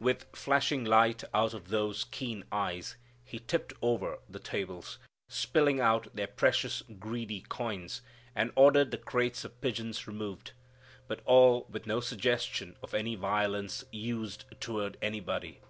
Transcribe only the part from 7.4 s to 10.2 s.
coins, and ordered the crates of pigeons